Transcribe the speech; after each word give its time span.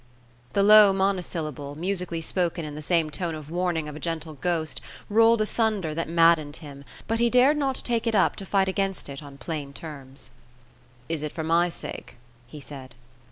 The 0.53 0.63
low 0.63 0.93
monosyllable, 0.93 1.75
musically 1.75 2.21
spoken 2.21 2.65
in 2.65 2.73
the 2.73 2.81
same 2.81 3.11
tone 3.11 3.35
of 3.35 3.51
warning 3.51 3.87
of 3.87 3.95
a 3.95 3.99
gentle 3.99 4.33
ghost, 4.33 4.81
rolled 5.11 5.41
a 5.41 5.45
thunder 5.45 5.93
that 5.93 6.09
maddened 6.09 6.55
him, 6.55 6.85
but 7.07 7.19
he 7.19 7.29
dared 7.29 7.57
not 7.57 7.75
take 7.75 8.07
it 8.07 8.15
up 8.15 8.35
to 8.37 8.45
fight 8.47 8.67
against 8.67 9.09
it 9.09 9.21
on 9.21 9.37
plain 9.37 9.73
terms. 9.73 10.31
"Is 11.07 11.21
it 11.21 11.31
for 11.31 11.43
my 11.43 11.69
sake?" 11.69 12.15
he 12.47 12.59
said. 12.59 12.95